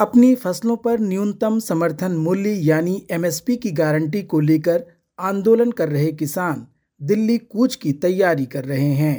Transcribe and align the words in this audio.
अपनी 0.00 0.34
फ़सलों 0.34 0.76
पर 0.76 1.00
न्यूनतम 1.00 1.58
समर्थन 1.58 2.12
मूल्य 2.16 2.50
यानी 2.66 2.94
एमएसपी 3.10 3.56
की 3.56 3.70
गारंटी 3.70 4.22
को 4.22 4.38
लेकर 4.40 4.84
आंदोलन 5.18 5.70
कर 5.70 5.88
रहे 5.88 6.12
किसान 6.12 6.66
दिल्ली 7.00 7.36
कूच 7.38 7.74
की 7.74 7.92
तैयारी 7.94 8.46
कर 8.46 8.64
रहे 8.64 8.88
हैं। 8.94 9.16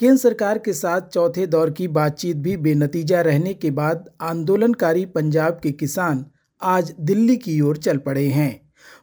केंद्र 0.00 0.16
सरकार 0.16 0.58
के 0.58 0.72
साथ 0.72 1.08
चौथे 1.08 1.46
दौर 1.46 1.70
की 1.70 1.88
बातचीत 1.90 2.36
भी 2.38 2.56
बेनतीजा 2.56 3.20
रहने 3.20 3.54
के 3.54 3.70
बाद 3.70 4.10
आंदोलनकारी 4.22 5.06
पंजाब 5.06 5.60
के 5.62 5.72
किसान 5.74 6.24
आज 6.62 6.94
दिल्ली 7.02 7.36
की 7.36 7.60
ओर 7.60 7.76
चल 7.78 7.98
पड़े 8.00 8.26
हैं। 8.28 8.50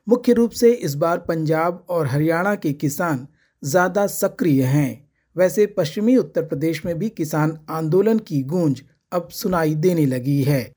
मुख्य 0.07 0.34
रूप 0.34 0.52
से 0.54 0.71
इस 0.74 0.96
बार 0.96 1.25
पंजाब 1.29 1.84
और 1.89 2.07
हरियाणा 2.07 2.56
के 2.57 2.74
किसान 2.75 3.28
ज़्यादा 3.64 4.07
सक्रिय 4.10 4.64
हैं। 4.66 5.07
वैसे 5.36 5.66
पश्चिमी 5.78 6.18
उत्तर 6.18 6.46
प्रदेश 6.46 6.86
में 6.86 6.97
भी 7.00 7.10
किसान 7.11 7.57
आंदोलन 7.71 8.20
की 8.20 8.43
गूंज 8.46 8.84
अब 9.11 9.29
सुनाई 9.34 9.75
देने 9.78 10.06
लगी 10.07 10.42
है। 10.43 10.75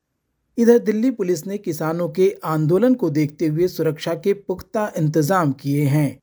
इधर 0.59 0.77
दिल्ली 0.77 1.09
पुलिस 1.11 1.45
ने 1.47 1.57
किसानों 1.57 2.07
के 2.09 2.35
आंदोलन 2.43 2.93
को 2.93 3.09
देखते 3.09 3.47
हुए 3.47 3.67
सुरक्षा 3.67 4.13
के 4.15 4.33
पुख्ता 4.33 4.91
इंतज़ाम 4.97 5.51
किए 5.51 5.83
हैं। 5.83 6.19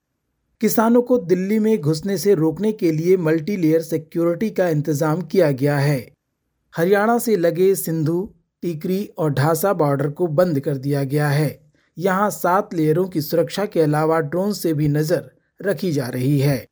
किसानों 0.60 1.02
को 1.02 1.18
दिल्ली 1.18 1.58
में 1.58 1.80
घुसने 1.80 2.16
से 2.18 2.34
रोकने 2.34 2.72
के 2.72 2.90
लिए 2.92 3.16
मल्टी 3.16 3.56
लेयर 3.56 3.82
सिक्योरिटी 3.82 4.50
का 4.50 4.68
इंतज़ाम 4.68 5.22
किया 5.22 5.50
गया 5.52 5.78
है। 5.78 5.98
हरियाणा 6.74 7.18
से 7.18 7.36
लगे 7.36 7.74
सिंधु, 7.74 8.28
टीकरी 8.62 9.04
और 9.18 9.32
ढासा 9.32 9.72
बॉर्डर 9.72 10.10
को 10.10 10.26
बंद 10.26 10.60
कर 10.60 10.76
दिया 10.76 11.04
गया 11.04 11.28
है। 11.28 11.58
यहाँ 11.96 12.30
सात 12.30 12.74
लेयरों 12.74 13.08
की 13.08 13.20
सुरक्षा 13.20 13.66
के 13.66 13.80
अलावा 13.80 14.20
ड्रोन 14.20 14.52
से 14.52 14.74
भी 14.74 14.88
नज़र 14.88 15.30
रखी 15.60 15.92
जा 15.92 16.08
रही 16.08 16.38
है। 16.38 16.64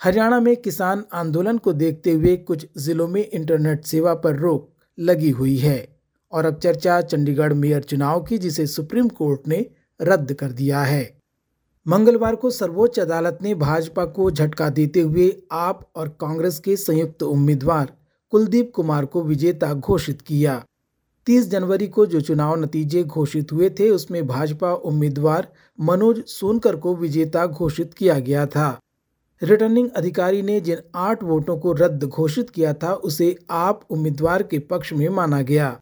हरियाणा 0.00 0.40
में 0.40 0.56
किसान 0.56 1.04
आंदोलन 1.14 1.58
को 1.58 1.72
देखते 1.72 2.12
हुए 2.12 2.36
कुछ 2.36 2.66
जिलों 2.78 3.08
में 3.08 3.26
इंटरनेट 3.26 3.84
सेवा 3.84 4.14
पर 4.14 4.36
रोक 4.36 4.72
लगी 4.98 5.30
हुई 5.30 5.56
है। 5.56 5.97
और 6.32 6.46
अब 6.46 6.58
चर्चा 6.58 7.00
चंडीगढ़ 7.00 7.52
मेयर 7.52 7.82
चुनाव 7.82 8.22
की, 8.22 8.38
जिसे 8.38 8.66
सुप्रीम 8.66 9.08
कोर्ट 9.08 9.48
ने 9.48 9.66
रद्द 10.02 10.32
कर 10.32 10.52
दिया 10.52 10.82
है। 10.82 11.18
मंगलवार 11.86 12.34
को 12.34 12.50
सर्वोच्च 12.50 12.98
अदालत 13.00 13.38
ने 13.42 13.54
भाजपा 13.54 14.04
को 14.04 14.30
झटका 14.30 14.68
देते 14.68 15.00
हुए 15.00 15.42
आप 15.52 15.90
और 15.96 16.08
कांग्रेस 16.08 16.58
के 16.58 16.76
संयुक्त 16.76 17.22
उम्मीदवार 17.22 17.92
कुलदीप 18.30 18.72
कुमार 18.74 19.04
को 19.04 19.22
विजेता 19.22 19.74
घोषित 19.74 20.22
किया। 20.22 20.64
30 21.26 21.48
जनवरी 21.48 21.88
को 21.88 22.06
जो 22.06 22.20
चुनाव 22.20 22.56
नतीजे 22.56 23.04
घोषित 23.04 23.52
हुए 23.52 23.70
थे, 23.70 23.90
उसमें 23.90 24.26
भाजपा 24.26 24.72
उम्मीदवार 24.72 25.48
मनोज 25.80 26.24
सोनकर 26.26 26.76
को 26.76 26.96
विजेता 26.96 27.46
घोषित 27.46 27.94
किया 27.94 28.18
गया 28.18 28.46
था। 28.46 28.80
रिटर्निंग 29.42 29.90
अधिकारी 29.90 30.42
ने 30.42 30.60
जिन 30.60 30.78
आठ 30.94 31.22
वोटों 31.22 31.58
को 31.58 31.72
रद्द 31.72 32.04
घोषित 32.04 32.50
किया 32.50 32.72
था, 32.72 32.94
उसे 32.94 33.36
आप 33.50 33.80
उम्मीदवार 33.90 34.42
के 34.42 34.58
पक्ष 34.58 34.92
में 34.92 35.08
माना 35.08 35.42
गया। 35.42 35.80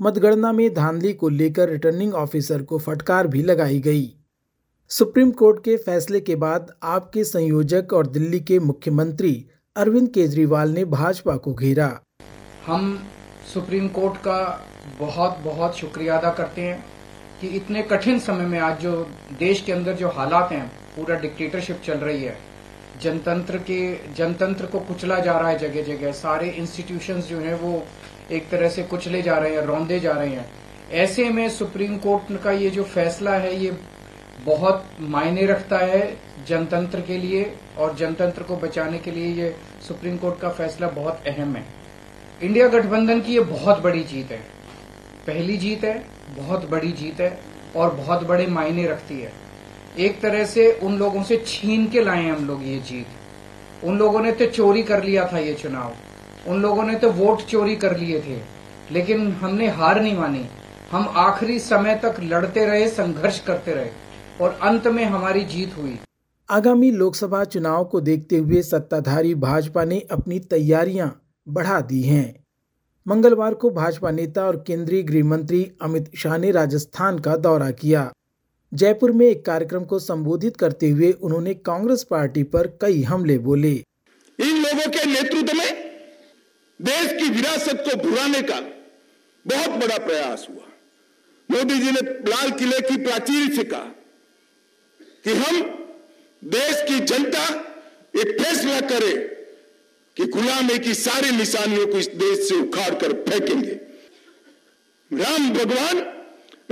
मतगणना 0.00 0.52
में 0.52 0.74
धांधली 0.74 1.12
को 1.12 1.28
लेकर 1.28 1.68
रिटर्निंग 1.68 2.14
ऑफिसर 2.14 2.62
को 2.62 2.78
फटकार 2.78 3.26
भी 3.26 3.42
लगाई 3.42 3.78
गई। 3.80 4.12
सुप्रीम 4.90 5.30
कोर्ट 5.30 5.62
के 5.64 5.76
फैसले 5.76 6.20
के 6.20 6.34
बाद 6.36 6.72
आपके 6.82 7.24
संयोजक 7.24 7.92
और 7.92 8.06
दिल्ली 8.06 8.40
के 8.40 8.58
मुख्यमंत्री 8.58 9.32
अरविंद 9.76 10.08
केजरीवाल 10.08 10.70
ने 10.70 10.84
भाजपा 10.84 11.36
को 11.36 11.54
घेरा। 11.54 11.88
हम 12.66 12.98
सुप्रीम 13.54 13.88
कोर्ट 13.88 14.16
का 14.16 14.66
बहुत 15.00 15.38
बहुत 15.44 15.76
शुक्रिया 15.76 16.18
अदा 16.18 16.30
करते 16.30 16.62
हैं 16.62 16.84
कि 17.40 17.46
इतने 17.46 17.82
कठिन 17.82 18.18
समय 18.18 18.46
में 18.46 18.58
आज 18.58 18.80
जो 18.80 18.92
देश 19.38 19.62
के 19.62 19.72
अंदर 19.72 19.94
जो 19.94 20.08
हालात 20.08 20.52
हैं, 20.52 20.66
पूरा 20.96 21.16
डिक्टेटरशिप 21.16 21.80
चल 21.84 21.98
रही 21.98 22.22
है। 22.24 22.36
जनतंत्र 23.02 23.58
के 23.58 23.80
जनतंत्र 24.14 24.66
को 24.66 24.80
कुचला 24.80 25.18
जा 25.18 25.38
रहा 25.38 25.48
है 25.48 25.58
जगह 25.58 25.82
जगह 25.82 26.12
सारे 26.12 26.48
इंस्टीट्यूशंस 26.50 27.28
जो 27.28 27.38
हैं 27.38 27.54
वो 27.60 27.82
एक 28.32 28.48
तरह 28.50 28.68
से 28.68 28.82
कुचले 28.82 29.22
जा 29.22 29.36
रहे 29.38 29.54
हैं, 29.54 29.62
रौंदे 29.62 30.00
जा 30.00 30.12
रहे 30.12 30.28
हैं। 30.28 30.50
ऐसे 30.92 31.28
में 31.30 31.48
सुप्रीम 31.48 31.96
कोर्ट 31.96 32.42
का 32.42 32.52
ये 32.52 32.70
जो 32.70 32.82
फैसला 32.84 33.34
है, 33.34 33.56
ये 33.56 33.76
बहुत 34.44 34.84
मायने 35.00 35.46
रखता 35.46 35.78
है 35.78 36.16
जनतंत्र 36.48 37.00
के 37.00 37.16
लिए 37.18 37.52
और 37.78 37.94
जनतंत्र 37.94 38.42
को 38.42 38.56
बचाने 38.56 38.98
के 38.98 39.10
लिए 39.10 39.26
ये 39.34 39.54
सुप्रीम 39.88 40.16
कोर्ट 40.16 40.40
का 40.40 40.48
फैसला 40.48 40.88
बहुत 40.88 41.22
अहम 41.26 41.56
है। 41.56 41.64
इंडिया 42.42 42.68
गठबंधन 42.68 43.20
की 43.20 43.34
ये 43.34 43.40
बहुत 43.40 43.78
बड़ी 43.78 44.02
जीत 44.04 44.30
है। 44.30 44.40
पहली 45.26 45.56
जीत 45.56 45.84
है, 45.84 45.98
बहुत 46.38 46.68
बड़ी 46.70 46.92
जीत 46.92 47.20
है 47.20 47.38
और 47.76 47.94
बहुत 47.94 48.22
बड़े 48.22 48.46
मायने 48.46 48.86
रखती 48.86 49.20
है। 49.20 49.32
एक 49.98 50.20
तरह 50.20 50.44
से 50.44 50.70
उन 50.72 50.98
लोगों 50.98 51.22
से 51.22 51.36
छीन 51.46 51.86
के 51.86 52.00
लाए 52.00 52.28
हम 52.28 52.46
लोग 52.46 52.66
ये 52.66 52.78
जीत। 52.78 53.84
उन 53.84 53.98
लोगों 53.98 54.20
ने 54.20 54.32
तो 54.32 54.46
चोरी 54.46 54.82
कर 54.82 55.02
लिया 55.04 55.28
था 55.32 55.38
ये 55.38 55.54
चुनाव। 55.54 55.94
उन 56.48 56.62
लोगों 56.62 56.82
ने 56.84 56.94
तो 56.94 57.10
वोट 57.12 57.42
चोरी 57.42 57.76
कर 57.76 57.96
लिए 57.98 58.20
थे 58.20 58.40
लेकिन 58.92 59.30
हमने 59.32 59.68
हार 59.68 60.00
नहीं 60.02 60.16
मानी। 60.16 60.44
हम 60.90 61.08
आखिरी 61.18 61.58
समय 61.58 61.94
तक 62.04 62.16
लड़ते 62.22 62.64
रहे 62.66 62.88
संघर्ष 62.88 63.38
करते 63.40 63.74
रहे 63.74 63.90
और 64.40 64.58
अंत 64.62 64.86
में 64.86 65.04
हमारी 65.04 65.44
जीत 65.44 65.76
हुई। 65.76 65.98
आगामी 66.48 66.90
लोकसभा 66.90 67.42
चुनाव 67.44 67.84
को 67.84 68.00
देखते 68.00 68.36
हुए 68.36 68.62
सत्ताधारी 68.62 69.34
भाजपा 69.34 69.84
ने 69.84 69.98
अपनी 70.10 70.38
तैयारियाँ 70.40 71.08
बढ़ा 71.46 71.80
दी 71.80 72.02
हैं। 72.02 72.34
मंगलवार 73.06 73.54
को 73.54 73.70
भाजपा 73.70 74.10
नेता 74.10 74.44
और 74.44 74.56
केंद्रीय 74.66 75.02
गृह 75.02 75.24
मंत्री 75.24 75.70
अमित 75.82 76.10
शाह 76.16 76.36
ने 76.38 76.50
राजस्थान 76.50 77.18
का 77.18 77.36
दौरा 77.38 77.70
किया। 77.72 78.10
जयपुर 78.72 79.12
में 79.12 79.26
एक 79.26 79.44
कार्यक्रम 79.46 79.84
को 79.84 79.98
संबोधित 79.98 80.56
करते 80.56 80.90
हुए 80.90 81.10
उन्होंने 81.12 81.54
कांग्रेस 81.54 82.02
पार्टी 82.02 82.42
पर 82.44 82.66
कई 82.80 83.02
हमले 83.02 83.38
बोले। 83.38 83.72
इन 83.72 84.56
लोगों 84.56 84.90
के 84.90 85.04
नेतृत्व 85.06 85.56
में 85.58 85.85
देश 86.80 87.12
की 87.12 87.28
विरासत 87.30 87.84
को 87.86 87.96
भुलाने 87.98 88.40
का 88.42 88.60
बहुत 89.44 89.70
बड़ा 89.80 89.98
प्रयास 89.98 90.46
हुआ। 90.50 90.66
मोदी 91.48 91.78
जी 91.78 91.90
ने 91.90 92.00
लाल 92.30 92.50
किले 92.50 92.80
की 92.80 92.96
प्राचीर 92.96 93.54
से 93.56 93.64
कहा 93.64 93.92
कि 95.24 95.34
हम 95.34 95.60
देश 96.42 96.82
की 96.88 96.98
जनता 97.04 97.44
एक 98.20 98.40
फैसला 98.42 98.80
करे 98.88 99.12
कि 100.16 100.26
गुलामी 100.26 100.78
की 100.78 100.94
सारी 100.94 101.30
निशानियों 101.30 101.86
को 101.86 101.98
इस 101.98 102.08
देश 102.16 102.48
से 102.48 102.54
उखाड़ 102.54 102.94
कर 102.94 103.12
फेंकेंगे। 103.22 103.74
राम 105.10 105.50
भगवान, 105.50 105.98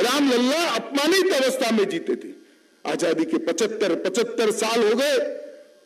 राम 0.01 0.31
लल्ला 0.31 0.63
अपमानित 0.69 1.33
अवस्था 1.33 1.71
में 1.71 1.89
जीते 1.89 2.17
थे। 2.17 2.33
आज़ादी 2.85 3.25
के 3.25 3.39
पचहत्तर 3.39 3.95
पचहत्तर 3.97 4.51
साल 4.53 4.83
हो 4.83 4.95
गए, 4.97 5.19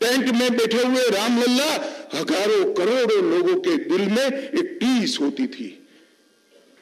टेंट 0.01 0.29
में 0.31 0.57
बैठे 0.57 0.83
हुए 0.83 1.09
रामलल्ला 1.09 1.77
हज़ारों 2.15 2.65
करोड़ों 2.75 3.23
लोगों 3.25 3.55
के 3.61 3.77
दिल 3.79 4.09
में 4.09 4.27
एक 4.27 4.77
टीस 4.81 5.19
होती 5.21 5.47
थी। 5.49 5.75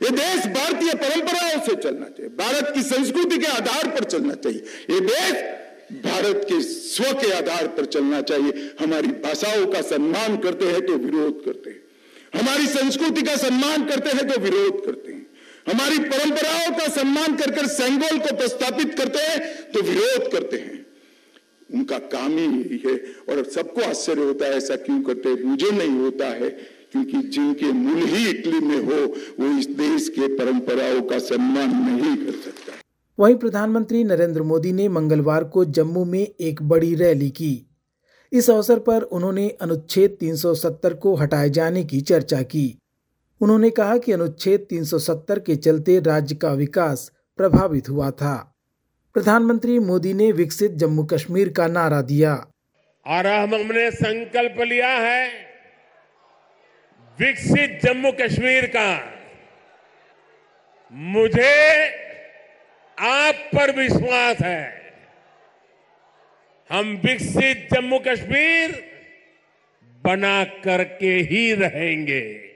ये 0.01 0.11
देश 0.13 0.47
भारतीय 0.49 0.95
परंपराओं 0.95 1.65
से 1.67 1.75
चलना 1.77 2.07
चाहिए, 2.07 2.31
भारत 2.37 2.73
की 2.75 2.83
संस्कृति 2.85 3.39
के 3.39 3.47
आधार 3.49 3.89
पर 3.91 4.05
चलना 4.07 4.35
चाहिए, 4.37 4.63
ये 4.91 5.01
देश 5.03 6.03
भारत 6.03 6.45
के 6.49 6.61
स्व 6.63 7.13
के 7.21 7.31
आधार 7.33 7.67
पर 7.69 7.85
चलना 7.87 8.21
चाहिए। 8.23 8.71
हमारी 8.81 9.09
भाषाओं 9.23 9.67
का 9.67 9.81
सम्मान 9.83 10.37
करते 10.39 10.67
हैं 10.67 10.85
तो 10.87 10.97
विरोध 10.97 11.45
करते 11.45 11.71
हैं, 11.71 11.81
हमारी 12.35 12.67
संस्कृति 12.69 13.23
का 13.23 13.37
सम्मान 13.39 13.87
करते 13.87 14.11
हैं 14.11 14.29
तो 14.29 14.41
विरोध 14.41 14.85
करते 14.87 15.13
हैं, 15.13 15.27
हमारी 15.69 15.99
परंपराओं 16.01 16.71
का 16.79 16.89
सम्मान 16.93 17.37
कर 17.37 17.67
सेंगोल 17.69 18.19
को 18.19 18.37
प्रस्तापित 18.37 18.95
करते 18.99 19.19
हैं 19.21 19.71
तो 19.73 19.83
विरोध 19.83 20.31
करते 20.33 20.57
हैं। 20.59 20.85
उनका 21.75 21.99
काम 21.99 22.31
ही 22.31 22.47
यही 22.47 22.83
है। 22.87 22.97
और 23.29 23.45
सबको 23.45 23.81
आश्चर्य 23.81 24.23
होता 24.23 24.47
है, 24.47 24.53
ऐसा 24.53 24.77
क्यों 24.77 25.03
करते 25.03 25.29
हैं? 25.29 25.43
मुझे 25.43 25.71
नहीं 25.71 25.99
होता 25.99 26.27
है, 26.27 26.51
क्योंकि 26.93 27.13
जिनके 27.13 27.73
मूल 27.73 27.99
ही 27.99 28.31
इटली 28.31 28.61
में 28.61 28.85
हो, 28.85 29.15
वो 29.41 29.59
इस 29.59 29.67
देश 29.67 30.09
के 30.09 30.37
परंपराओं 30.37 31.01
का 31.03 31.19
सम्मान 31.19 31.69
नहीं 31.69 32.27
कर 32.27 32.33
सकता। 32.33 32.73
वहीं 33.19 33.35
प्रधानमंत्री 33.35 34.05
नरेंद्र 34.05 34.43
मोदी 34.43 34.73
ने 34.73 34.89
मंगलवार 34.89 35.45
को 35.45 35.65
जम्मू 35.65 36.05
में 36.05 36.35
एक 36.41 36.63
बड़ी 36.63 36.95
रैली 36.95 37.31
की। 37.31 37.71
इस 38.33 38.51
अवसर 38.51 38.79
पर 38.79 39.03
उन्होंने 39.03 39.49
अनुच्छेद 39.49 40.17
370 40.21 40.95
को 40.95 41.15
हटाए 41.15 41.51
जाने 41.51 41.85
की 41.85 42.01
चर्चा 42.01 42.43
की। 42.43 42.79
उन्होंने 43.41 43.71
कहा 43.71 43.99
कि 43.99 44.13
अनुच्छेद 44.13 44.61
370 44.61 45.39
के 45.39 45.57
चलते 45.57 46.01
राज्य 46.01 46.35
का 46.35 46.53
विकास 46.53 47.13
प्रभावित 47.37 47.89
हुआ 47.89 48.11
था। 48.11 48.56
प्रधानमंत्री 49.17 49.79
मोदी 49.79 50.15
ने 50.15 50.33
विकसित 50.33 50.71
जम्मू 50.71 51.05
कश्मीर 51.05 51.49
का 51.49 51.67
नारा 51.67 52.01
दिया। 52.03 52.47
और 53.07 53.27
हमने 53.27 53.91
संकल्प 53.91 54.61
लिया 54.61 54.89
है 54.89 55.29
विकसित 57.21 57.81
जम्मू 57.85 58.13
कश्मीर 58.13 58.67
का। 58.67 59.15
मुझे 60.93 61.87
आप 62.99 63.35
पर 63.35 63.71
विश्वास 63.77 64.37
है। 64.41 64.93
हम 66.71 67.03
विकसित 67.05 67.69
जम्मू 67.75 67.99
कश्मीर 67.99 68.93
बना 70.05 70.45
करके 70.45 71.15
ही 71.15 71.55
रहेंगे। 71.55 72.51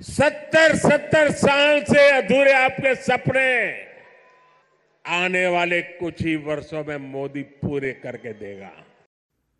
सत्तर 0.00 0.76
सत्तर 0.76 1.30
साल 1.30 1.82
से 1.82 2.10
अधूरे 2.10 2.52
आपके 2.52 2.94
सपने 2.94 3.91
आने 5.04 5.46
वाले 5.46 5.80
कुछ 5.82 6.22
ही 6.22 6.36
वर्षों 6.36 6.84
में 6.84 7.12
मोदी 7.12 7.42
पूरे 7.42 7.92
करके 7.92 8.32
देगा। 8.32 8.70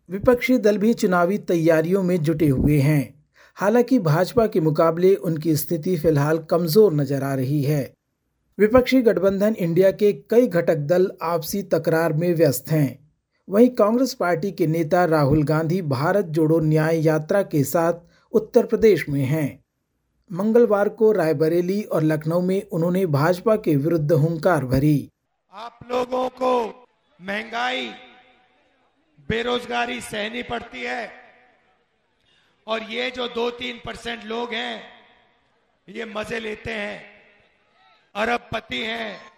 विपक्षी 0.09 0.57
दल 0.57 0.77
भी 0.77 0.93
चुनावी 0.93 1.37
तैयारियों 1.37 2.03
में 2.03 2.17
जुटे 2.17 2.47
हुए 2.47 2.77
हैं। 2.79 3.13
हालाँकि 3.55 3.99
भाजपा 3.99 4.47
के 4.47 4.59
मुकाबले 4.59 5.15
उनकी 5.15 5.55
स्थिति 5.55 5.97
फ़िलहाल 5.97 6.37
कमज़ोर 6.37 6.93
नज़र 6.93 7.23
आ 7.23 7.33
रही 7.33 7.61
है। 7.63 7.93
विपक्षी 8.57 9.01
गठबंधन 9.01 9.55
इंडिया 9.59 9.91
के 9.91 10.13
कई 10.29 10.47
घटक 10.47 10.75
दल 10.75 11.11
आपसी 11.21 11.63
तकरार 11.63 12.13
में 12.13 12.33
व्यस्त 12.35 12.71
हैं। 12.71 12.99
वहीं 13.47 13.69
कांग्रेस 13.69 14.13
पार्टी 14.13 14.51
के 14.51 14.67
नेता 14.67 15.05
राहुल 15.05 15.43
गांधी 15.43 15.81
भारत 15.81 16.25
जोड़ो 16.25 16.59
न्याय 16.59 17.01
यात्रा 17.01 17.41
के 17.43 17.63
साथ 17.63 17.93
उत्तर 18.33 18.65
प्रदेश 18.65 19.09
में 19.09 19.23
हैं। 19.23 19.63
मंगलवार 20.31 20.89
को 20.89 21.11
रायबरेली 21.11 21.81
और 21.81 22.03
लखनऊ 22.03 22.41
में 22.41 22.61
उन्होंने 22.63 23.05
भाजपा 23.05 23.55
के 23.55 23.75
विरुद्ध 23.75 24.11
हुंकार 24.11 24.65
भरी। 24.65 25.09
आप 25.55 25.79
लोगों 25.87 26.29
को 26.29 26.85
महँगाई, 27.21 27.89
बेरोजगारी 29.29 30.01
सहनी 30.01 30.43
पड़ती 30.43 30.83
है। 30.83 31.23
और 32.67 32.83
ये 32.83 33.11
जो 33.11 33.27
दो 33.27 33.51
तीन 33.51 33.81
परसेंट 33.85 34.23
लोग 34.23 34.53
हैं, 34.53 35.05
ये 35.89 36.05
मज़े 36.05 36.39
लेते 36.39 36.73
हैं। 36.73 37.23
अरबपति 38.15 38.85
हैं, 38.85 39.31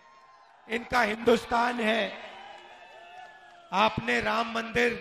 इनका 0.69 1.01
हिंदुस्तान 1.01 1.79
है। 1.79 2.17
आपने 3.71 4.21
राम 4.21 4.51
मंदिर 4.51 4.93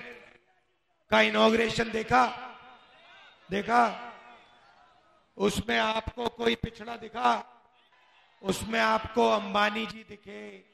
का 1.10 1.20
इनोग्रेशन 1.20 1.90
देखा? 1.90 2.26
देखा? 3.50 4.12
उसमें 5.36 5.78
आपको 5.78 6.28
कोई 6.28 6.54
पिछड़ा 6.54 6.96
दिखा? 6.96 7.62
उसमें 8.42 8.80
आपको 8.80 9.30
अंबानी 9.30 9.86
जी 9.86 10.06
दिखे। 10.08 10.73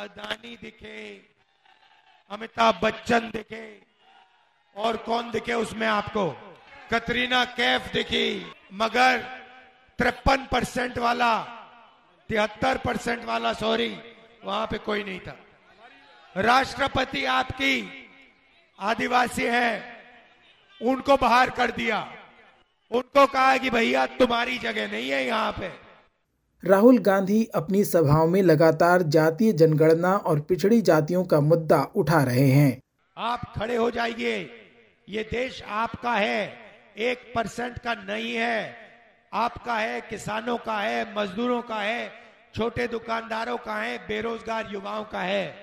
अदानी 0.00 0.56
दिखे, 0.56 1.28
अमिताभ 2.30 2.80
बच्चन 2.82 3.18
दिखे, 3.18 3.82
और 4.76 4.96
कौन 4.96 5.30
दिखे 5.30 5.54
उसमें 5.54 5.86
आपको? 5.86 6.56
कतरीना 6.92 7.44
कैफ 7.44 7.92
दिखी, 7.92 8.52
मगर 8.72 9.18
तिरपन 9.98 10.48
परसेंट 10.52 10.98
वाला, 10.98 11.40
तिहत्तर 12.28 12.78
परसेंट 12.78 13.24
वाला 13.24 13.52
सॉरी 13.52 13.98
वहाँ 14.44 14.66
पे 14.66 14.78
कोई 14.78 15.04
नहीं 15.04 15.20
था। 15.20 15.36
राष्ट्रपति 16.36 17.24
आपकी 17.24 18.08
आदिवासी 18.78 19.44
है, 19.44 20.02
उनको 20.82 21.16
बाहर 21.16 21.50
कर 21.50 21.70
दिया। 21.70 22.12
उनको 22.90 23.26
कहा 23.26 23.56
कि 23.56 23.70
भैया, 23.70 24.06
तुम्हारी 24.06 24.58
जगह 24.58 24.92
नहीं 24.92 25.10
है 25.10 25.26
यहाँ 25.26 25.52
पे। 25.52 25.89
राहुल 26.64 26.98
गांधी 26.98 27.44
अपनी 27.44 27.84
सभाओं 27.84 28.26
में 28.26 28.42
लगातार 28.42 29.02
जातीय 29.02 29.52
जनगणना 29.52 30.16
और 30.16 30.40
पिछड़ी 30.40 30.82
जातियों 30.82 31.24
का 31.24 31.40
मुद्दा 31.40 31.82
उठा 31.96 32.22
रहे 32.22 32.48
हैं। 32.48 32.80
आप 33.18 33.52
खड़े 33.58 33.76
हो 33.76 33.90
जाइए। 33.90 34.50
ये 35.08 35.22
देश 35.22 35.62
आपका 35.68 36.12
है। 36.12 36.52
एक 36.98 37.18
परसेंट 37.34 37.78
का 37.78 37.94
नहीं 37.94 38.34
है। 38.34 38.74
आपका 39.32 39.74
है 39.74 40.00
किसानों 40.00 40.58
का 40.58 40.80
है 40.80 41.14
मजदूरों 41.16 41.62
का 41.62 41.80
है 41.80 42.10
छोटे 42.54 42.86
दुकानदारों 42.86 43.56
का 43.56 43.74
है 43.74 43.98
बेरोजगार 43.98 44.68
युवाओं 44.72 45.04
का 45.04 45.20
है। 45.20 45.54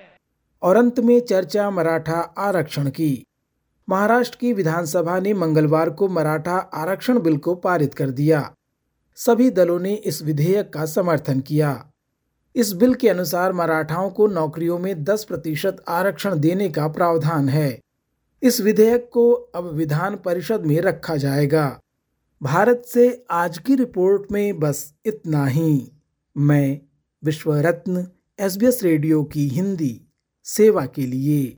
और 0.61 0.75
अंत 0.75 0.99
में 0.99 1.19
चर्चा 1.19 1.69
मराठा 1.69 2.19
आरक्षण 2.38 2.89
की। 2.89 3.25
महाराष्ट्र 3.89 4.38
की 4.41 4.53
विधानसभा 4.53 5.19
ने 5.19 5.33
मंगलवार 5.33 5.89
को 5.89 6.07
मराठा 6.07 6.57
आरक्षण 6.73 7.19
बिल 7.19 7.38
को 7.38 7.55
पारित 7.55 7.94
कर 7.94 8.09
दिया। 8.09 8.53
सभी 9.17 9.49
दलों 9.49 9.79
ने 9.79 9.93
इस 9.93 10.21
विधेयक 10.21 10.73
का 10.73 10.85
समर्थन 10.85 11.39
किया। 11.39 11.91
इस 12.55 12.71
बिल 12.71 12.93
के 12.93 13.09
अनुसार 13.09 13.53
मराठाओं 13.53 14.09
को 14.09 14.27
नौकरियों 14.27 14.79
में 14.79 15.03
10 15.03 15.23
प्रतिशत 15.23 15.83
आरक्षण 15.87 16.39
देने 16.39 16.69
का 16.69 16.87
प्रावधान 16.87 17.49
है। 17.49 17.79
इस 18.43 18.61
विधेयक 18.61 19.09
को 19.13 19.31
अब 19.31 19.71
विधान 19.73 20.15
परिषद 20.15 20.65
में 20.65 20.81
रखा 20.81 21.15
जाएगा। 21.15 21.79
भारत 22.41 22.83
से 22.85 23.25
आज 23.31 23.57
की 23.57 23.75
रिपोर्ट 23.75 24.31
में 24.31 24.59
बस 24.59 24.93
इतना 25.05 25.45
ही। 25.45 25.91
मैं 26.37 26.79
विश्व 27.23 27.53
रत्न 27.53 28.07
एसबीएस 28.39 28.83
रेडियो 28.83 29.23
की 29.23 29.47
हिंदी, 29.47 30.01
सेवा 30.43 30.85
के 30.85 31.01
लिए। 31.01 31.57